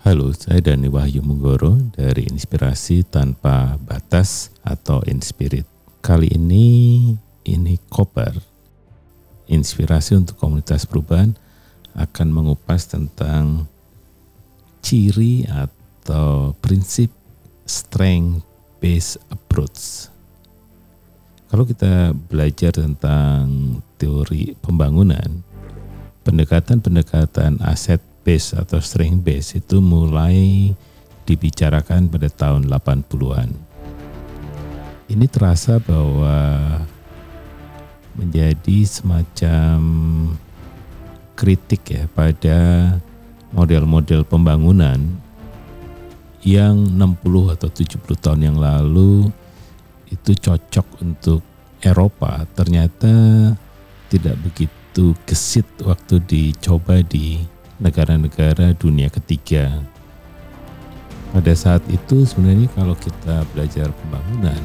Halo, 0.00 0.32
saya 0.32 0.64
Dani 0.64 0.88
Wahyu 0.88 1.20
Munggoro 1.20 1.76
dari 1.92 2.24
Inspirasi 2.24 3.04
Tanpa 3.04 3.76
Batas 3.76 4.48
atau 4.64 5.04
Inspirit. 5.04 5.68
Kali 6.00 6.32
ini, 6.32 7.12
ini 7.44 7.76
Koper, 7.92 8.32
Inspirasi 9.52 10.16
untuk 10.16 10.40
Komunitas 10.40 10.88
Perubahan 10.88 11.36
akan 11.92 12.28
mengupas 12.32 12.88
tentang 12.88 13.68
ciri 14.80 15.44
atau 15.44 16.56
prinsip 16.64 17.12
strength 17.68 18.40
based 18.80 19.20
approach. 19.28 20.08
Kalau 21.52 21.68
kita 21.68 22.16
belajar 22.16 22.72
tentang 22.72 23.76
teori 24.00 24.56
pembangunan, 24.64 25.44
pendekatan-pendekatan 26.24 27.60
aset 27.60 28.00
base 28.30 28.54
atau 28.54 28.78
string 28.78 29.18
base 29.18 29.58
itu 29.58 29.82
mulai 29.82 30.70
dibicarakan 31.26 32.06
pada 32.06 32.30
tahun 32.30 32.70
80-an. 32.70 33.50
Ini 35.10 35.26
terasa 35.26 35.82
bahwa 35.82 36.38
menjadi 38.14 38.86
semacam 38.86 39.78
kritik 41.34 41.82
ya 41.90 42.06
pada 42.14 42.58
model-model 43.50 44.22
pembangunan 44.22 45.10
yang 46.46 46.86
60 46.86 47.54
atau 47.58 47.66
70 47.66 47.98
tahun 48.14 48.40
yang 48.46 48.58
lalu 48.62 49.26
itu 50.06 50.30
cocok 50.38 51.02
untuk 51.02 51.42
Eropa 51.82 52.46
ternyata 52.54 53.10
tidak 54.06 54.38
begitu 54.38 55.18
gesit 55.26 55.66
waktu 55.82 56.22
dicoba 56.22 57.02
di 57.02 57.42
negara-negara 57.80 58.76
dunia 58.76 59.08
ketiga. 59.08 59.80
Pada 61.32 61.54
saat 61.56 61.80
itu 61.88 62.28
sebenarnya 62.28 62.68
kalau 62.76 62.92
kita 62.94 63.48
belajar 63.56 63.88
pembangunan, 64.04 64.60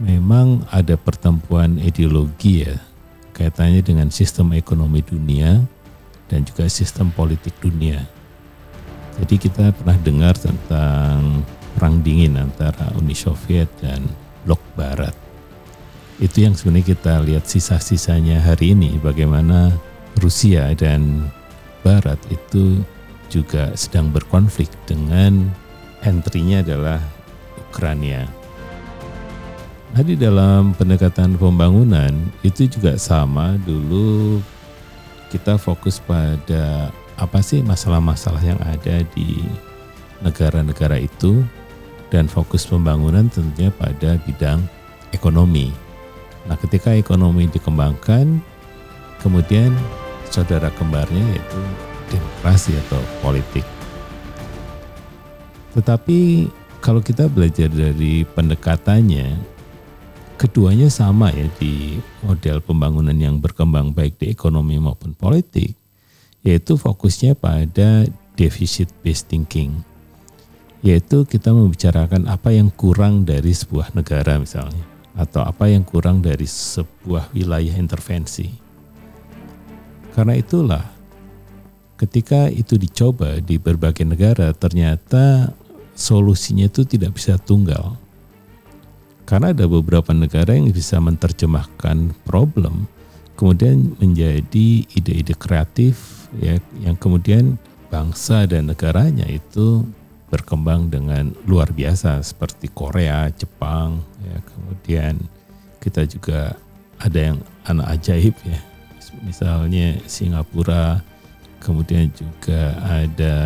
memang 0.00 0.64
ada 0.72 0.96
pertempuran 0.96 1.76
ideologi 1.78 2.64
ya, 2.64 2.80
kaitannya 3.36 3.84
dengan 3.84 4.08
sistem 4.08 4.56
ekonomi 4.56 5.04
dunia 5.04 5.60
dan 6.32 6.42
juga 6.42 6.66
sistem 6.72 7.12
politik 7.12 7.52
dunia. 7.60 8.02
Jadi 9.16 9.36
kita 9.36 9.72
pernah 9.72 9.96
dengar 10.00 10.34
tentang 10.36 11.44
perang 11.76 12.00
dingin 12.00 12.40
antara 12.40 12.92
Uni 12.96 13.16
Soviet 13.16 13.68
dan 13.80 14.04
blok 14.44 14.60
barat. 14.76 15.12
Itu 16.16 16.44
yang 16.48 16.56
sebenarnya 16.56 16.96
kita 16.96 17.20
lihat 17.20 17.44
sisa-sisanya 17.44 18.40
hari 18.40 18.72
ini 18.72 18.96
bagaimana 18.96 19.72
Rusia 20.16 20.72
dan 20.72 21.28
Barat 21.86 22.18
itu 22.34 22.82
juga 23.30 23.70
sedang 23.78 24.10
berkonflik 24.10 24.66
dengan 24.90 25.46
entry-nya 26.02 26.66
adalah 26.66 26.98
Ukraina. 27.70 28.26
Nah 29.94 30.02
di 30.02 30.18
dalam 30.18 30.74
pendekatan 30.74 31.38
pembangunan 31.38 32.10
itu 32.42 32.66
juga 32.66 32.98
sama 32.98 33.54
dulu 33.62 34.42
kita 35.30 35.54
fokus 35.62 36.02
pada 36.02 36.90
apa 37.14 37.38
sih 37.38 37.62
masalah-masalah 37.62 38.42
yang 38.42 38.58
ada 38.66 39.06
di 39.14 39.46
negara-negara 40.26 40.98
itu 40.98 41.46
dan 42.10 42.26
fokus 42.26 42.66
pembangunan 42.66 43.30
tentunya 43.30 43.70
pada 43.70 44.18
bidang 44.26 44.58
ekonomi. 45.14 45.70
Nah 46.50 46.58
ketika 46.58 46.90
ekonomi 46.98 47.46
dikembangkan 47.46 48.42
kemudian 49.22 49.70
saudara 50.30 50.70
kembarnya 50.74 51.22
yaitu 51.34 51.60
demokrasi 52.10 52.74
atau 52.86 53.00
politik. 53.22 53.66
Tetapi 55.76 56.48
kalau 56.80 57.02
kita 57.02 57.28
belajar 57.28 57.68
dari 57.68 58.24
pendekatannya, 58.24 59.36
keduanya 60.40 60.88
sama 60.88 61.34
ya 61.34 61.50
di 61.60 62.00
model 62.24 62.62
pembangunan 62.62 63.16
yang 63.16 63.42
berkembang 63.42 63.92
baik 63.92 64.16
di 64.16 64.32
ekonomi 64.32 64.80
maupun 64.80 65.12
politik, 65.12 65.76
yaitu 66.46 66.78
fokusnya 66.78 67.36
pada 67.36 68.08
deficit 68.38 68.88
based 69.04 69.28
thinking. 69.28 69.82
Yaitu 70.84 71.26
kita 71.26 71.50
membicarakan 71.50 72.30
apa 72.30 72.54
yang 72.54 72.70
kurang 72.70 73.26
dari 73.26 73.50
sebuah 73.50 73.92
negara 73.96 74.38
misalnya, 74.38 74.84
atau 75.18 75.42
apa 75.42 75.66
yang 75.66 75.82
kurang 75.82 76.22
dari 76.22 76.46
sebuah 76.46 77.34
wilayah 77.34 77.74
intervensi 77.74 78.65
karena 80.16 80.32
itulah 80.32 80.80
ketika 82.00 82.48
itu 82.48 82.80
dicoba 82.80 83.36
di 83.44 83.60
berbagai 83.60 84.08
negara 84.08 84.56
ternyata 84.56 85.52
solusinya 85.92 86.72
itu 86.72 86.88
tidak 86.88 87.20
bisa 87.20 87.36
tunggal. 87.36 88.00
Karena 89.26 89.50
ada 89.50 89.66
beberapa 89.66 90.14
negara 90.14 90.54
yang 90.54 90.70
bisa 90.70 91.02
menerjemahkan 91.02 92.16
problem 92.24 92.88
kemudian 93.36 93.92
menjadi 94.00 94.88
ide-ide 94.88 95.36
kreatif 95.36 96.24
ya 96.40 96.56
yang 96.80 96.96
kemudian 96.96 97.60
bangsa 97.92 98.48
dan 98.48 98.72
negaranya 98.72 99.28
itu 99.28 99.84
berkembang 100.32 100.88
dengan 100.88 101.36
luar 101.44 101.70
biasa 101.74 102.24
seperti 102.24 102.72
Korea, 102.72 103.28
Jepang 103.34 104.00
ya 104.24 104.40
kemudian 104.46 105.14
kita 105.82 106.08
juga 106.08 106.56
ada 106.96 107.18
yang 107.34 107.38
anak 107.68 108.00
ajaib 108.00 108.34
ya 108.46 108.75
misalnya 109.22 109.98
Singapura, 110.06 111.02
kemudian 111.60 112.10
juga 112.14 112.76
ada 112.82 113.36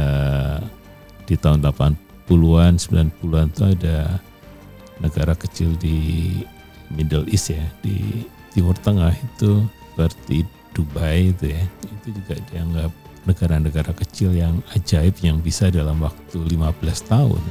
di 1.24 1.34
tahun 1.38 1.62
80-an, 1.62 2.78
90-an 2.78 3.46
itu 3.50 3.62
ada 3.64 4.20
negara 5.00 5.34
kecil 5.34 5.74
di 5.80 6.40
Middle 6.90 7.26
East 7.30 7.54
ya, 7.54 7.64
di 7.80 8.26
Timur 8.50 8.74
Tengah 8.78 9.14
itu 9.14 9.64
seperti 9.92 10.46
Dubai 10.70 11.34
itu 11.34 11.50
ya, 11.50 11.62
itu 11.86 12.08
juga 12.14 12.34
dianggap 12.50 12.90
negara-negara 13.28 13.92
kecil 13.92 14.32
yang 14.32 14.64
ajaib 14.72 15.12
yang 15.20 15.42
bisa 15.42 15.68
dalam 15.68 16.00
waktu 16.00 16.40
15 16.40 17.10
tahun 17.10 17.42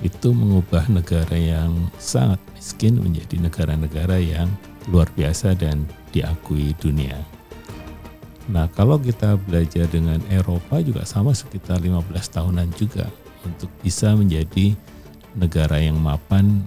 itu 0.00 0.28
mengubah 0.32 0.88
negara 0.88 1.36
yang 1.36 1.92
sangat 2.00 2.40
miskin 2.56 2.96
menjadi 2.96 3.36
negara-negara 3.36 4.16
yang 4.16 4.48
luar 4.88 5.10
biasa 5.12 5.52
dan 5.58 5.84
diakui 6.14 6.72
dunia. 6.80 7.20
Nah, 8.50 8.66
kalau 8.72 8.98
kita 8.98 9.38
belajar 9.46 9.86
dengan 9.86 10.18
Eropa 10.32 10.80
juga 10.82 11.06
sama 11.06 11.36
sekitar 11.36 11.78
15 11.78 12.10
tahunan 12.34 12.68
juga 12.74 13.06
untuk 13.46 13.70
bisa 13.84 14.16
menjadi 14.16 14.74
negara 15.38 15.78
yang 15.78 16.00
mapan 16.00 16.64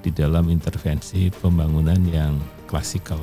di 0.00 0.08
dalam 0.14 0.48
intervensi 0.48 1.28
pembangunan 1.42 1.98
yang 2.08 2.38
klasikal. 2.64 3.20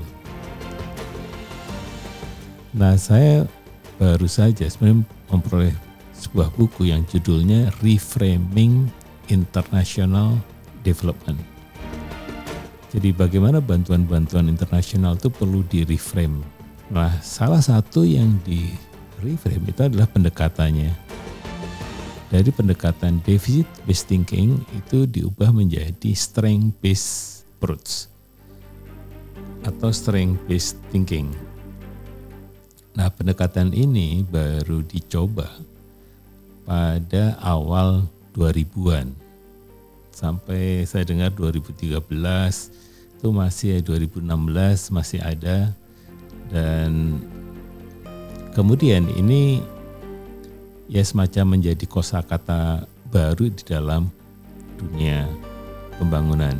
Nah, 2.75 2.94
saya 3.00 3.50
baru 3.98 4.28
saja 4.30 4.68
sebenarnya 4.68 5.06
memperoleh 5.31 5.75
sebuah 6.14 6.54
buku 6.54 6.94
yang 6.94 7.02
judulnya 7.10 7.74
Reframing 7.81 8.90
International 9.31 10.38
Development 10.86 11.53
jadi 12.94 13.09
bagaimana 13.09 13.58
bantuan-bantuan 13.58 14.46
internasional 14.54 15.18
itu 15.18 15.34
perlu 15.34 15.66
di 15.66 15.81
reframe. 15.81 16.46
Nah, 16.94 17.09
salah 17.26 17.58
satu 17.58 18.06
yang 18.06 18.38
di 18.46 18.70
reframe 19.26 19.74
itu 19.74 19.81
adalah 19.81 20.06
pendekatannya. 20.06 20.94
Dari 22.30 22.50
pendekatan 22.54 23.18
deficit 23.26 23.66
based 23.90 24.06
thinking 24.06 24.62
itu 24.78 25.09
diubah 25.09 25.50
menjadi 25.50 26.14
strength 26.14 26.78
based 26.86 27.50
approach 27.58 28.06
atau 29.66 29.90
strength 29.90 30.38
based 30.45 30.78
thinking. 30.94 31.34
Nah, 32.94 33.10
pendekatan 33.10 33.74
ini 33.74 34.22
baru 34.22 34.86
dicoba 34.86 35.50
pada 36.62 37.42
awal 37.42 38.06
2000-an 38.38 39.18
sampai 40.13 40.86
saya 40.86 41.01
dengar 41.10 41.34
2013 41.34 42.82
itu 43.24 43.31
masih 43.31 43.80
2016 43.88 44.92
masih 44.92 45.24
ada 45.24 45.72
dan 46.52 47.24
kemudian 48.52 49.08
ini 49.16 49.64
ya 50.92 51.00
semacam 51.08 51.56
menjadi 51.56 51.88
kosakata 51.88 52.84
baru 53.16 53.48
di 53.48 53.64
dalam 53.64 54.12
dunia 54.75 55.24
pembangunan. 55.96 56.60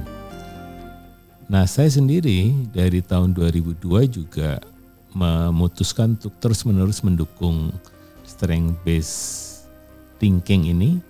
Nah, 1.51 1.68
saya 1.68 1.92
sendiri 1.92 2.56
dari 2.71 3.04
tahun 3.04 3.36
2002 3.36 4.07
juga 4.07 4.63
memutuskan 5.12 6.16
untuk 6.16 6.31
terus-menerus 6.39 7.04
mendukung 7.04 7.75
strength 8.24 8.80
based 8.88 9.68
thinking 10.16 10.71
ini 10.71 11.04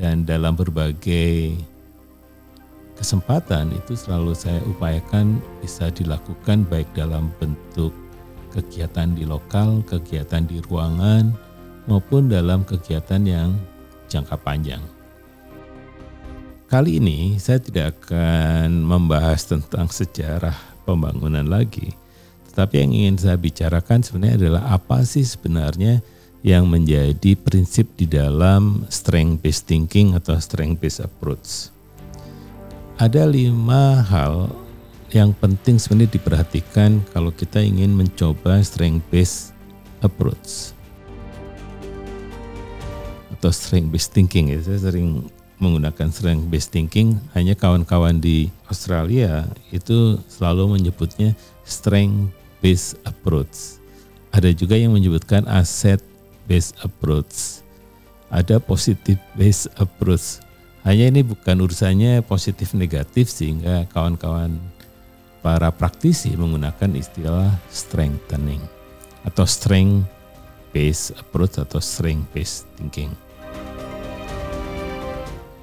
dan 0.00 0.24
dalam 0.24 0.56
berbagai 0.56 1.60
kesempatan 2.94 3.74
itu 3.74 3.98
selalu 3.98 4.32
saya 4.34 4.62
upayakan 4.66 5.42
bisa 5.62 5.90
dilakukan 5.90 6.66
baik 6.66 6.88
dalam 6.94 7.30
bentuk 7.42 7.92
kegiatan 8.54 9.10
di 9.12 9.26
lokal, 9.26 9.82
kegiatan 9.82 10.46
di 10.46 10.62
ruangan, 10.62 11.34
maupun 11.90 12.30
dalam 12.30 12.62
kegiatan 12.62 13.20
yang 13.26 13.50
jangka 14.06 14.38
panjang. 14.40 14.82
Kali 16.70 16.98
ini 16.98 17.36
saya 17.38 17.60
tidak 17.60 18.02
akan 18.02 18.82
membahas 18.82 19.46
tentang 19.46 19.90
sejarah 19.90 20.56
pembangunan 20.86 21.44
lagi, 21.44 21.92
tetapi 22.50 22.82
yang 22.82 22.92
ingin 22.94 23.16
saya 23.20 23.36
bicarakan 23.38 24.00
sebenarnya 24.02 24.36
adalah 24.38 24.62
apa 24.74 25.02
sih 25.02 25.22
sebenarnya 25.22 26.02
yang 26.44 26.68
menjadi 26.68 27.36
prinsip 27.40 27.94
di 27.96 28.04
dalam 28.04 28.84
strength 28.92 29.40
based 29.40 29.64
thinking 29.64 30.12
atau 30.12 30.36
strength 30.36 30.76
based 30.80 31.00
approach. 31.00 31.73
Ada 32.94 33.26
lima 33.26 34.06
hal 34.06 34.54
yang 35.10 35.34
penting 35.34 35.82
sebenarnya 35.82 36.14
diperhatikan 36.14 37.02
kalau 37.10 37.34
kita 37.34 37.58
ingin 37.58 37.90
mencoba 37.90 38.62
strength 38.62 39.02
based 39.10 39.50
approach 39.98 40.70
atau 43.34 43.50
strength 43.50 43.90
based 43.90 44.14
thinking 44.14 44.54
ya. 44.54 44.62
Saya 44.62 44.78
sering 44.78 45.26
menggunakan 45.58 46.06
strength 46.14 46.46
based 46.46 46.70
thinking 46.70 47.18
hanya 47.34 47.58
kawan-kawan 47.58 48.22
di 48.22 48.46
Australia 48.70 49.50
itu 49.74 50.22
selalu 50.30 50.78
menyebutnya 50.78 51.34
strength 51.66 52.30
based 52.62 52.94
approach. 53.02 53.82
Ada 54.30 54.54
juga 54.54 54.78
yang 54.78 54.94
menyebutkan 54.94 55.50
asset 55.50 55.98
based 56.46 56.78
approach. 56.86 57.58
Ada 58.30 58.62
positive 58.62 59.18
based 59.34 59.66
approach. 59.82 60.43
Hanya 60.84 61.08
ini 61.08 61.24
bukan 61.24 61.64
urusannya 61.64 62.20
positif 62.28 62.76
negatif 62.76 63.32
sehingga 63.32 63.88
kawan-kawan 63.88 64.60
para 65.40 65.72
praktisi 65.72 66.36
menggunakan 66.36 66.92
istilah 66.92 67.56
strengthening 67.72 68.60
atau 69.24 69.48
strength 69.48 70.04
based 70.76 71.16
approach 71.16 71.56
atau 71.56 71.80
strength 71.80 72.28
based 72.36 72.68
thinking 72.76 73.16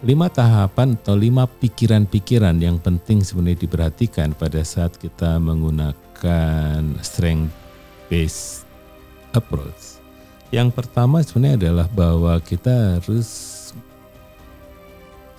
lima 0.01 0.33
tahapan 0.33 0.97
atau 0.97 1.13
lima 1.13 1.45
pikiran-pikiran 1.45 2.57
yang 2.57 2.81
penting 2.81 3.21
sebenarnya 3.21 3.69
diperhatikan 3.69 4.33
pada 4.33 4.65
saat 4.65 4.97
kita 4.97 5.37
menggunakan 5.37 6.97
strength 7.05 7.53
based 8.09 8.65
approach. 9.37 10.01
Yang 10.49 10.73
pertama 10.73 11.21
sebenarnya 11.21 11.69
adalah 11.69 11.87
bahwa 11.93 12.33
kita 12.41 12.97
harus 12.97 13.60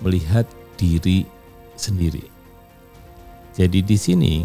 melihat 0.03 0.45
diri 0.75 1.23
sendiri. 1.79 2.27
Jadi 3.55 3.79
di 3.79 3.97
sini 3.97 4.35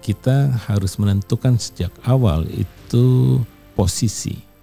kita 0.00 0.54
harus 0.70 0.96
menentukan 0.96 1.58
sejak 1.58 1.90
awal 2.06 2.46
itu 2.48 3.40
posisi 3.74 4.54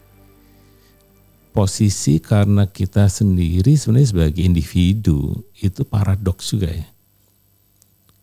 posisi 1.51 2.18
karena 2.24 2.66
kita 2.66 3.12
sendiri 3.12 3.75
sebenarnya 3.75 4.10
sebagai 4.16 4.42
individu 4.42 5.44
itu 5.60 5.83
paradoks 5.83 6.56
juga 6.56 6.72
ya. 6.72 6.88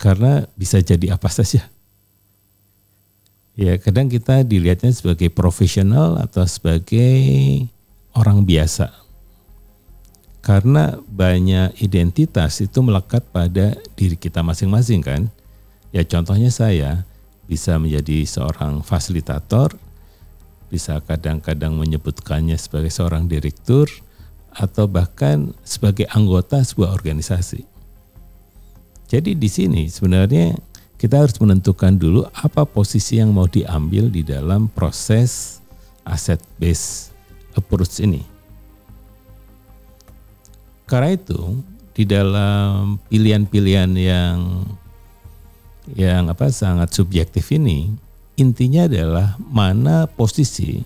Karena 0.00 0.48
bisa 0.56 0.80
jadi 0.80 1.14
apa 1.14 1.28
saja. 1.28 1.68
Ya 3.58 3.74
kadang 3.76 4.08
kita 4.08 4.46
dilihatnya 4.46 4.94
sebagai 4.94 5.28
profesional 5.28 6.16
atau 6.22 6.46
sebagai 6.46 7.66
orang 8.16 8.46
biasa. 8.46 8.88
Karena 10.38 10.96
banyak 10.96 11.82
identitas 11.82 12.62
itu 12.62 12.78
melekat 12.80 13.26
pada 13.34 13.74
diri 13.98 14.14
kita 14.14 14.40
masing-masing 14.40 15.02
kan. 15.02 15.22
Ya 15.90 16.04
contohnya 16.04 16.48
saya 16.48 17.04
bisa 17.48 17.80
menjadi 17.80 18.28
seorang 18.28 18.84
fasilitator, 18.84 19.74
bisa 20.68 21.00
kadang-kadang 21.00 21.74
menyebutkannya 21.74 22.54
sebagai 22.60 22.92
seorang 22.92 23.24
direktur 23.26 23.88
atau 24.52 24.84
bahkan 24.84 25.56
sebagai 25.64 26.04
anggota 26.12 26.60
sebuah 26.60 26.92
organisasi. 26.92 27.64
Jadi 29.08 29.32
di 29.32 29.48
sini 29.48 29.88
sebenarnya 29.88 30.52
kita 31.00 31.24
harus 31.24 31.38
menentukan 31.40 31.96
dulu 31.96 32.28
apa 32.36 32.68
posisi 32.68 33.16
yang 33.16 33.32
mau 33.32 33.48
diambil 33.48 34.12
di 34.12 34.20
dalam 34.20 34.68
proses 34.68 35.62
asset 36.04 36.42
based 36.60 37.16
approach 37.56 38.04
ini. 38.04 38.37
Karena 40.88 41.12
itu 41.12 41.60
di 41.92 42.08
dalam 42.08 42.96
pilihan-pilihan 43.12 43.90
yang 43.92 44.64
yang 45.92 46.32
apa 46.32 46.48
sangat 46.48 46.92
subjektif 46.96 47.48
ini 47.52 47.92
intinya 48.40 48.88
adalah 48.88 49.36
mana 49.40 50.08
posisi 50.08 50.80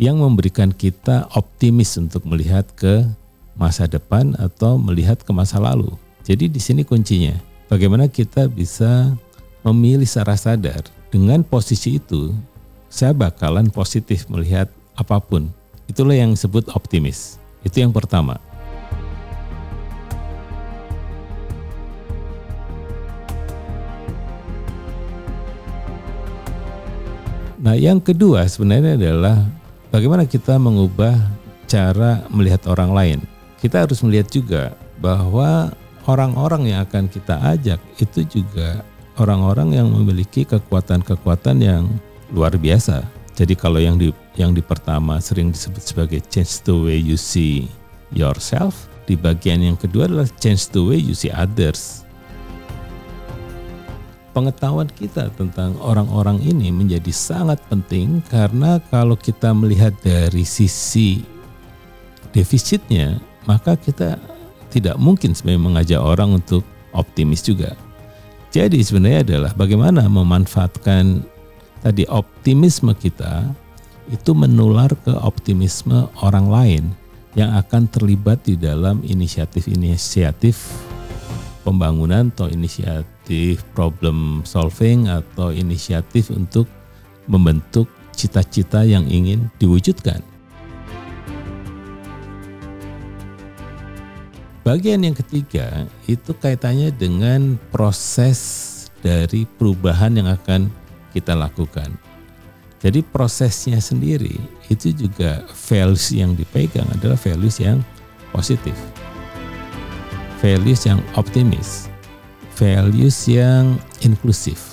yang 0.00 0.20
memberikan 0.20 0.72
kita 0.72 1.28
optimis 1.36 1.94
untuk 2.00 2.24
melihat 2.24 2.64
ke 2.72 3.04
masa 3.52 3.84
depan 3.84 4.32
atau 4.40 4.80
melihat 4.80 5.20
ke 5.20 5.30
masa 5.30 5.60
lalu. 5.60 5.92
Jadi 6.24 6.48
di 6.48 6.60
sini 6.62 6.82
kuncinya, 6.86 7.36
bagaimana 7.68 8.08
kita 8.08 8.48
bisa 8.48 9.12
memilih 9.66 10.08
secara 10.08 10.38
sadar 10.38 10.82
dengan 11.12 11.44
posisi 11.44 12.00
itu, 12.00 12.32
saya 12.88 13.12
bakalan 13.12 13.68
positif 13.68 14.24
melihat 14.32 14.70
apa 14.96 15.20
pun. 15.20 15.50
Itulah 15.90 16.16
yang 16.16 16.32
disebut 16.32 16.72
optimis. 16.72 17.36
Itu 17.62 17.84
yang 17.84 17.92
pertama. 17.92 18.40
Nah, 27.62 27.78
yang 27.78 28.02
kedua 28.02 28.42
sebenarnya 28.50 28.98
adalah 28.98 29.38
bagaimana 29.94 30.26
kita 30.26 30.58
mengubah 30.58 31.14
cara 31.70 32.26
melihat 32.26 32.66
orang 32.66 32.90
lain. 32.90 33.18
Kita 33.62 33.86
harus 33.86 34.02
melihat 34.02 34.26
juga 34.34 34.74
bahwa 34.98 35.70
orang-orang 36.10 36.74
yang 36.74 36.82
akan 36.82 37.06
kita 37.06 37.38
ajak 37.54 37.78
itu 38.02 38.26
juga 38.26 38.82
orang-orang 39.14 39.78
yang 39.78 39.86
memiliki 39.94 40.42
kekuatan-kekuatan 40.42 41.62
yang 41.62 41.86
luar 42.34 42.50
biasa. 42.58 43.06
Jadi 43.38 43.54
kalau 43.54 43.78
yang 43.78 43.94
di 43.94 44.10
yang 44.34 44.50
di 44.50 44.60
pertama 44.60 45.22
sering 45.22 45.54
disebut 45.54 45.86
sebagai 45.86 46.18
change 46.34 46.66
the 46.66 46.74
way 46.74 46.98
you 46.98 47.14
see 47.14 47.70
yourself, 48.10 48.90
di 49.06 49.14
bagian 49.14 49.62
yang 49.62 49.78
kedua 49.78 50.10
adalah 50.10 50.26
change 50.42 50.66
the 50.74 50.82
way 50.82 50.98
you 50.98 51.14
see 51.14 51.30
others 51.30 52.02
pengetahuan 54.32 54.88
kita 54.88 55.28
tentang 55.36 55.76
orang-orang 55.78 56.40
ini 56.40 56.72
menjadi 56.72 57.12
sangat 57.12 57.60
penting 57.68 58.24
karena 58.32 58.80
kalau 58.88 59.14
kita 59.14 59.52
melihat 59.52 59.92
dari 60.00 60.42
sisi 60.42 61.24
defisitnya, 62.32 63.20
maka 63.44 63.76
kita 63.76 64.16
tidak 64.72 64.96
mungkin 64.96 65.36
sebenarnya 65.36 65.62
mengajak 65.62 66.00
orang 66.00 66.40
untuk 66.40 66.64
optimis 66.96 67.44
juga. 67.44 67.76
Jadi 68.52 68.80
sebenarnya 68.80 69.20
adalah 69.24 69.52
bagaimana 69.56 70.04
memanfaatkan 70.08 71.24
tadi 71.84 72.04
optimisme 72.08 72.92
kita 72.96 73.48
itu 74.12 74.32
menular 74.36 74.92
ke 74.92 75.12
optimisme 75.12 76.08
orang 76.20 76.46
lain 76.48 76.84
yang 77.32 77.52
akan 77.56 77.88
terlibat 77.88 78.44
di 78.44 78.60
dalam 78.60 79.00
inisiatif-inisiatif 79.00 80.56
pembangunan 81.64 82.28
atau 82.28 82.50
inisiatif 82.52 83.11
inisiatif 83.22 83.62
problem 83.74 84.42
solving 84.42 85.06
atau 85.06 85.54
inisiatif 85.54 86.34
untuk 86.34 86.66
membentuk 87.30 87.86
cita-cita 88.10 88.82
yang 88.82 89.06
ingin 89.06 89.46
diwujudkan. 89.62 90.18
Bagian 94.62 95.02
yang 95.02 95.14
ketiga 95.14 95.86
itu 96.06 96.30
kaitannya 96.38 96.94
dengan 96.94 97.58
proses 97.74 98.38
dari 99.02 99.42
perubahan 99.46 100.14
yang 100.14 100.30
akan 100.30 100.70
kita 101.10 101.34
lakukan. 101.34 101.90
Jadi 102.82 103.02
prosesnya 103.02 103.78
sendiri 103.78 104.38
itu 104.66 104.90
juga 104.90 105.46
values 105.70 106.10
yang 106.10 106.34
dipegang 106.34 106.86
adalah 106.90 107.18
values 107.18 107.58
yang 107.62 107.82
positif. 108.34 108.74
Values 110.42 110.86
yang 110.86 110.98
optimis 111.14 111.91
values 112.56 113.28
yang 113.28 113.80
inklusif. 114.04 114.72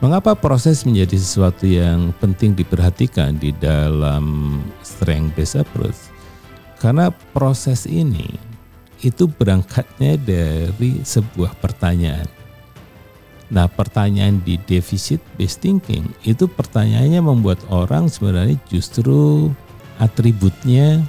Mengapa 0.00 0.32
proses 0.32 0.88
menjadi 0.88 1.20
sesuatu 1.20 1.68
yang 1.68 2.16
penting 2.16 2.56
diperhatikan 2.56 3.36
di 3.36 3.52
dalam 3.52 4.56
strength 4.80 5.36
based 5.36 5.60
approach? 5.60 6.08
Karena 6.80 7.12
proses 7.36 7.84
ini 7.84 8.32
itu 9.04 9.28
berangkatnya 9.28 10.16
dari 10.16 11.04
sebuah 11.04 11.52
pertanyaan. 11.60 12.24
Nah, 13.52 13.68
pertanyaan 13.68 14.40
di 14.40 14.56
deficit 14.56 15.20
based 15.36 15.60
thinking 15.60 16.08
itu 16.24 16.48
pertanyaannya 16.48 17.20
membuat 17.20 17.60
orang 17.68 18.08
sebenarnya 18.08 18.56
justru 18.72 19.52
atributnya 20.00 21.04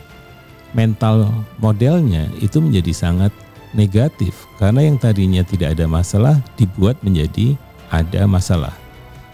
mental 0.72 1.30
modelnya 1.60 2.28
itu 2.40 2.60
menjadi 2.64 2.92
sangat 2.96 3.34
negatif 3.72 4.48
karena 4.60 4.88
yang 4.88 5.00
tadinya 5.00 5.44
tidak 5.44 5.80
ada 5.80 5.88
masalah 5.88 6.36
dibuat 6.60 7.00
menjadi 7.04 7.56
ada 7.92 8.28
masalah. 8.28 8.76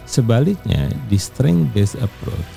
Sebaliknya 0.07 0.87
di 1.11 1.19
strength 1.19 1.73
based 1.75 1.97
approach 1.99 2.49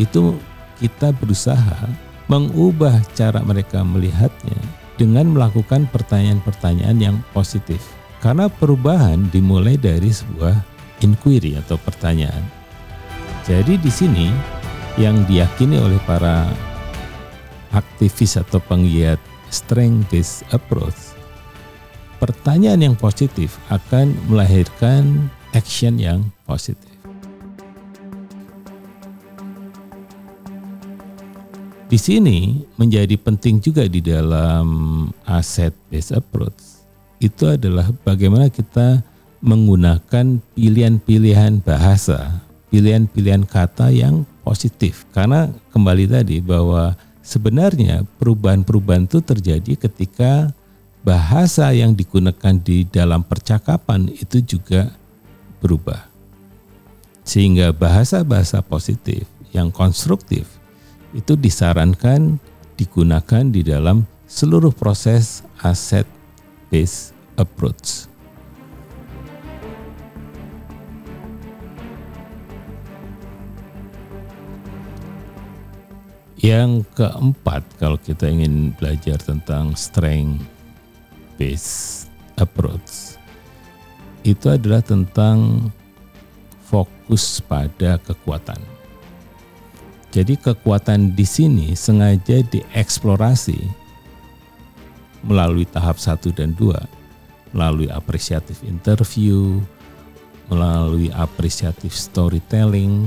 itu 0.00 0.38
kita 0.80 1.12
berusaha 1.12 1.88
mengubah 2.30 3.02
cara 3.12 3.42
mereka 3.44 3.84
melihatnya 3.84 4.56
dengan 4.96 5.34
melakukan 5.34 5.90
pertanyaan-pertanyaan 5.90 6.98
yang 7.00 7.16
positif. 7.34 7.82
Karena 8.22 8.46
perubahan 8.46 9.26
dimulai 9.34 9.74
dari 9.74 10.14
sebuah 10.14 10.54
inquiry 11.02 11.58
atau 11.58 11.74
pertanyaan. 11.74 12.46
Jadi 13.42 13.74
di 13.82 13.90
sini 13.90 14.30
yang 14.94 15.26
diyakini 15.26 15.82
oleh 15.82 15.98
para 16.06 16.46
aktivis 17.72 18.36
atau 18.36 18.60
penggiat 18.60 19.18
strength 19.48 20.08
based 20.12 20.44
approach, 20.52 21.16
pertanyaan 22.22 22.92
yang 22.92 22.96
positif 22.96 23.58
akan 23.72 24.14
melahirkan 24.28 25.28
action 25.56 25.98
yang 26.00 26.22
positif. 26.46 26.92
Di 31.92 32.00
sini 32.00 32.64
menjadi 32.80 33.20
penting 33.20 33.60
juga 33.60 33.84
di 33.84 34.00
dalam 34.00 34.64
aset 35.28 35.76
based 35.92 36.16
approach 36.16 36.80
itu 37.20 37.44
adalah 37.44 37.92
bagaimana 38.00 38.48
kita 38.48 39.04
menggunakan 39.44 40.40
pilihan-pilihan 40.56 41.60
bahasa, 41.60 42.40
pilihan-pilihan 42.72 43.44
kata 43.44 43.92
yang 43.92 44.24
positif. 44.40 45.04
Karena 45.12 45.52
kembali 45.76 46.08
tadi 46.08 46.40
bahwa 46.40 46.96
sebenarnya 47.22 48.04
perubahan-perubahan 48.18 49.06
itu 49.06 49.22
terjadi 49.22 49.78
ketika 49.88 50.52
bahasa 51.02 51.70
yang 51.74 51.94
digunakan 51.94 52.54
di 52.58 52.86
dalam 52.86 53.22
percakapan 53.26 54.10
itu 54.10 54.42
juga 54.42 54.90
berubah. 55.62 56.06
Sehingga 57.22 57.70
bahasa-bahasa 57.70 58.62
positif 58.66 59.26
yang 59.54 59.70
konstruktif 59.70 60.46
itu 61.14 61.38
disarankan 61.38 62.42
digunakan 62.74 63.44
di 63.46 63.62
dalam 63.62 64.02
seluruh 64.26 64.74
proses 64.74 65.46
aset 65.62 66.08
based 66.72 67.14
approach. 67.38 68.11
Yang 76.42 76.90
keempat, 76.98 77.62
kalau 77.78 77.94
kita 77.94 78.26
ingin 78.26 78.74
belajar 78.74 79.14
tentang 79.22 79.78
strength 79.78 80.42
based 81.38 82.10
approach, 82.34 83.14
itu 84.26 84.50
adalah 84.50 84.82
tentang 84.82 85.70
fokus 86.66 87.38
pada 87.46 87.94
kekuatan. 88.02 88.58
Jadi 90.10 90.34
kekuatan 90.34 91.14
di 91.14 91.22
sini 91.22 91.78
sengaja 91.78 92.42
dieksplorasi 92.42 93.62
melalui 95.22 95.62
tahap 95.62 96.02
satu 96.02 96.34
dan 96.34 96.58
dua, 96.58 96.82
melalui 97.54 97.86
apresiatif 97.86 98.66
interview, 98.66 99.62
melalui 100.50 101.06
apresiatif 101.14 101.94
storytelling, 101.94 103.06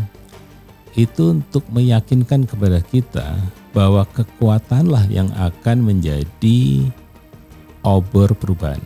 itu 0.95 1.35
untuk 1.35 1.67
meyakinkan 1.71 2.47
kepada 2.47 2.79
kita 2.79 3.35
bahwa 3.75 4.07
kekuatanlah 4.15 5.05
yang 5.11 5.27
akan 5.35 5.83
menjadi 5.83 6.87
obor 7.83 8.31
perubahan, 8.35 8.79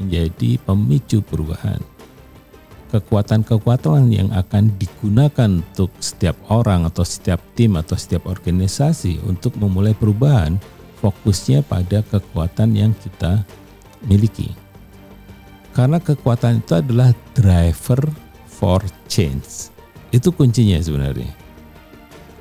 menjadi 0.00 0.56
pemicu 0.64 1.20
perubahan 1.20 1.80
kekuatan-kekuatan 2.92 4.12
yang 4.12 4.28
akan 4.36 4.68
digunakan 4.76 5.48
untuk 5.64 5.88
setiap 5.96 6.36
orang 6.52 6.84
atau 6.84 7.00
setiap 7.00 7.40
tim 7.56 7.80
atau 7.80 7.96
setiap 7.96 8.28
organisasi 8.28 9.16
untuk 9.24 9.56
memulai 9.56 9.96
perubahan 9.96 10.60
fokusnya 11.00 11.64
pada 11.64 12.04
kekuatan 12.04 12.76
yang 12.76 12.92
kita 13.00 13.48
miliki. 14.04 14.52
Karena 15.72 15.96
kekuatan 15.96 16.60
itu 16.60 16.76
adalah 16.76 17.16
driver 17.32 18.12
for 18.44 18.84
change. 19.08 19.72
Itu 20.12 20.28
kuncinya 20.30 20.76
sebenarnya. 20.76 21.32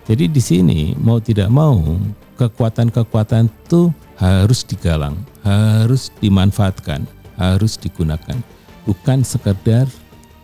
Jadi 0.05 0.27
di 0.27 0.41
sini 0.43 0.91
mau 0.99 1.23
tidak 1.23 1.47
mau 1.47 1.79
kekuatan-kekuatan 2.35 3.47
itu 3.47 3.95
harus 4.19 4.67
digalang, 4.67 5.15
harus 5.41 6.11
dimanfaatkan, 6.19 7.07
harus 7.39 7.79
digunakan. 7.79 8.37
Bukan 8.83 9.23
sekedar 9.23 9.87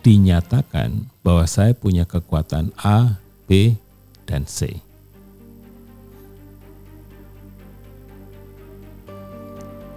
dinyatakan 0.00 1.04
bahwa 1.20 1.44
saya 1.44 1.76
punya 1.76 2.08
kekuatan 2.08 2.72
A, 2.80 3.20
B, 3.44 3.76
dan 4.24 4.48
C. 4.48 4.80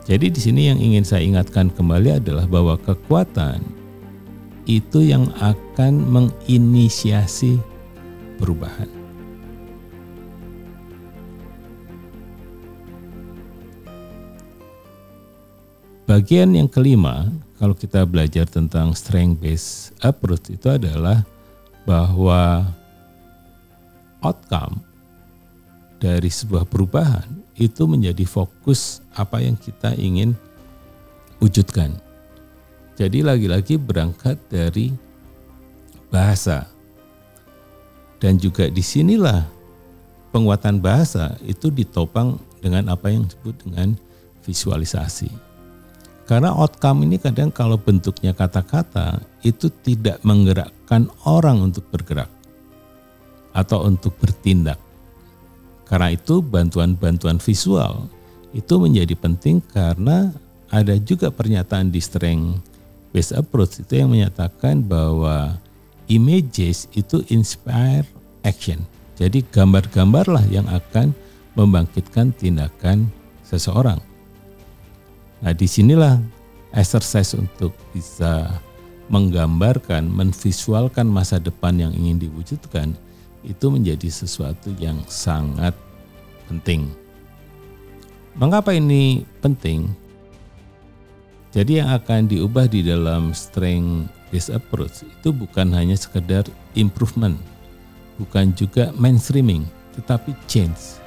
Jadi 0.04 0.28
di 0.34 0.42
sini 0.42 0.68
yang 0.68 0.82
ingin 0.82 1.06
saya 1.08 1.24
ingatkan 1.24 1.72
kembali 1.72 2.20
adalah 2.20 2.44
bahwa 2.50 2.76
kekuatan 2.76 3.64
itu 4.65 5.01
yang 5.01 5.30
akan 5.41 5.94
menginisiasi 6.06 7.58
perubahan. 8.38 8.89
Bagian 16.12 16.51
yang 16.51 16.68
kelima 16.68 17.32
kalau 17.56 17.72
kita 17.72 18.03
belajar 18.03 18.44
tentang 18.44 18.91
strength 18.91 19.39
based 19.39 19.96
approach 20.03 20.51
itu 20.51 20.68
adalah 20.68 21.24
bahwa 21.88 22.68
outcome 24.20 24.84
dari 26.03 26.27
sebuah 26.27 26.68
perubahan 26.68 27.30
itu 27.56 27.88
menjadi 27.88 28.27
fokus 28.27 29.00
apa 29.15 29.39
yang 29.39 29.56
kita 29.56 29.96
ingin 29.96 30.36
wujudkan. 31.39 31.96
Jadi 33.01 33.25
lagi-lagi 33.25 33.81
berangkat 33.81 34.38
dari 34.46 34.93
bahasa. 36.13 36.70
Dan 38.22 38.38
juga 38.38 38.70
di 38.70 38.86
sinilah 38.86 39.41
penguatan 40.29 40.77
bahasa 40.77 41.34
itu 41.41 41.74
ditopang 41.74 42.38
dengan 42.62 42.93
apa 42.93 43.10
yang 43.10 43.25
disebut 43.25 43.65
dengan 43.65 43.98
visualisasi. 44.46 45.34
Karena 46.29 46.53
outcome 46.53 47.10
ini 47.10 47.17
kadang 47.17 47.50
kalau 47.50 47.74
bentuknya 47.74 48.38
kata-kata 48.38 49.17
itu 49.41 49.74
tidak 49.81 50.22
menggerakkan 50.22 51.10
orang 51.25 51.58
untuk 51.58 51.89
bergerak 51.89 52.29
atau 53.50 53.81
untuk 53.89 54.13
bertindak. 54.22 54.77
Karena 55.89 56.13
itu 56.13 56.46
bantuan-bantuan 56.46 57.41
visual 57.41 58.05
itu 58.53 58.77
menjadi 58.77 59.17
penting 59.17 59.58
karena 59.74 60.29
ada 60.70 60.93
juga 61.01 61.34
pernyataan 61.34 61.89
di 61.89 61.98
strength 61.98 62.71
based 63.12 63.36
approach 63.36 63.80
itu 63.80 64.01
yang 64.03 64.12
menyatakan 64.12 64.84
bahwa 64.84 65.60
images 66.08 66.88
itu 66.96 67.24
inspire 67.32 68.08
action. 68.44 68.82
Jadi 69.20 69.46
gambar-gambarlah 69.53 70.44
yang 70.50 70.65
akan 70.72 71.13
membangkitkan 71.53 72.34
tindakan 72.36 73.12
seseorang. 73.46 74.00
Nah 75.44 75.53
di 75.53 75.68
sinilah 75.68 76.18
exercise 76.72 77.36
untuk 77.36 77.75
bisa 77.91 78.50
menggambarkan, 79.12 80.08
menvisualkan 80.08 81.03
masa 81.06 81.38
depan 81.38 81.75
yang 81.75 81.91
ingin 81.91 82.27
diwujudkan 82.27 82.96
itu 83.44 83.65
menjadi 83.68 84.08
sesuatu 84.08 84.72
yang 84.80 84.96
sangat 85.12 85.75
penting. 86.48 86.88
Mengapa 88.39 88.72
ini 88.72 89.27
penting? 89.44 89.91
Jadi 91.51 91.84
yang 91.84 91.91
akan 91.91 92.31
diubah 92.31 92.72
di 92.72 92.84
dalam 92.84 93.36
strength 93.36 94.08
based 94.31 94.51
approach 94.55 95.03
itu 95.03 95.36
bukan 95.36 95.75
hanya 95.75 96.00
sekedar 96.00 96.48
improvement, 96.79 97.36
bukan 98.15 98.55
juga 98.55 98.96
mainstreaming, 98.96 99.67
tetapi 100.00 100.31
change 100.48 101.01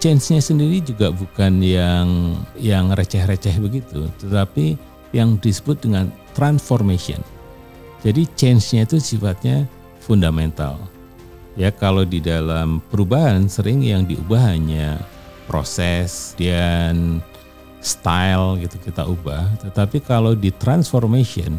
change-nya 0.00 0.40
sendiri 0.40 0.80
juga 0.80 1.12
bukan 1.12 1.60
yang 1.60 2.40
yang 2.56 2.90
receh-receh 2.96 3.60
begitu, 3.60 4.08
tetapi 4.18 4.74
yang 5.12 5.36
disebut 5.38 5.84
dengan 5.84 6.08
transformation. 6.32 7.20
Jadi 8.00 8.24
change-nya 8.32 8.88
itu 8.88 8.96
sifatnya 8.96 9.68
fundamental. 10.00 10.80
Ya 11.60 11.68
kalau 11.68 12.08
di 12.08 12.24
dalam 12.24 12.80
perubahan 12.88 13.44
sering 13.52 13.84
yang 13.84 14.08
diubah 14.08 14.56
hanya 14.56 14.96
proses 15.44 16.32
dan 16.40 17.20
style 17.80 18.60
gitu 18.60 18.76
kita 18.80 19.08
ubah, 19.08 19.48
tetapi 19.64 20.04
kalau 20.04 20.36
di 20.36 20.52
transformation 20.52 21.56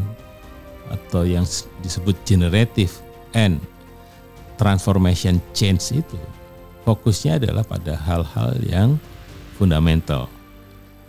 atau 0.90 1.26
yang 1.26 1.42
disebut 1.82 2.14
generative 2.22 2.92
and 3.34 3.58
transformation 4.60 5.42
change 5.56 5.90
itu 5.90 6.18
fokusnya 6.86 7.42
adalah 7.42 7.66
pada 7.66 7.98
hal-hal 7.98 8.54
yang 8.62 8.98
fundamental. 9.58 10.30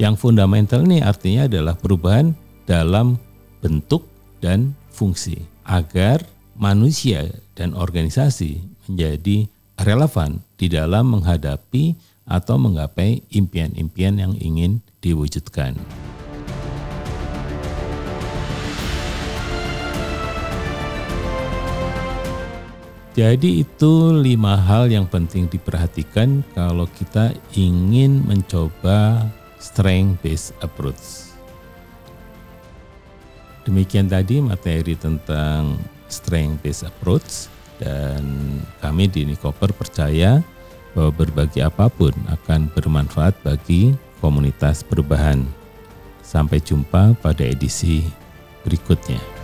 Yang 0.01 0.25
fundamental 0.25 0.82
ini 0.86 1.05
artinya 1.05 1.46
adalah 1.46 1.77
perubahan 1.77 2.34
dalam 2.65 3.22
bentuk 3.62 4.05
dan 4.41 4.74
fungsi 4.89 5.46
agar 5.63 6.25
manusia 6.58 7.29
dan 7.53 7.74
organisasi 7.77 8.62
menjadi 8.89 9.50
relevan 9.79 10.41
di 10.58 10.70
dalam 10.70 11.17
menghadapi 11.17 11.98
atau 12.23 12.55
menggapai 12.55 13.23
impian-impian 13.31 14.19
yang 14.19 14.33
ingin 14.39 14.79
diwujudkan. 15.03 15.75
Jadi 23.13 23.61
itu 23.61 23.93
lima 24.09 24.57
hal 24.57 24.89
yang 24.89 25.05
penting 25.05 25.45
diperhatikan 25.45 26.41
kalau 26.57 26.89
kita 26.97 27.29
ingin 27.53 28.25
mencoba 28.25 29.29
strength 29.61 30.17
based 30.25 30.57
approach. 30.65 31.29
Demikian 33.69 34.09
tadi 34.09 34.41
materi 34.41 34.97
tentang 34.97 35.77
strength 36.09 36.65
based 36.65 36.89
approach 36.89 37.53
dan 37.77 38.25
kami 38.81 39.05
di 39.05 39.29
Nikoper 39.29 39.77
percaya 39.77 40.41
bahwa 40.93 41.12
berbagi 41.13 41.59
apa 41.62 41.89
pun 41.89 42.13
akan 42.29 42.69
bermanfaat 42.73 43.33
bagi 43.41 43.93
komunitas 44.21 44.81
perubahan. 44.85 45.43
Sampai 46.23 46.63
jumpa 46.63 47.17
pada 47.19 47.43
edisi 47.43 48.07
berikutnya. 48.63 49.42